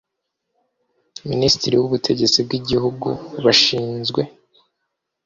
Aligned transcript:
minisitiri 1.29 1.75
w 1.77 1.83
ubutegetsi 1.87 2.39
bw 2.45 2.51
igihugu 2.59 3.09
bashinzwe 3.43 4.21